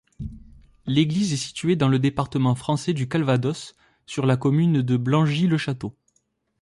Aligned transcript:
L'église 0.87 1.31
est 1.31 1.35
située 1.37 1.75
dans 1.75 1.87
le 1.87 1.99
département 1.99 2.55
français 2.55 2.93
du 2.93 3.07
Calvados, 3.07 3.75
sur 4.07 4.25
la 4.25 4.35
commune 4.35 4.81
de 4.81 4.97
Blangy-le-Château. 4.97 5.95